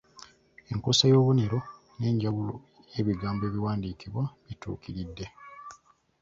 [0.71, 1.57] Enkozesa y’obubonero
[1.99, 2.53] n’enjawula
[2.93, 5.25] y’ebigambo ebiwandiikibwa bituukiridde.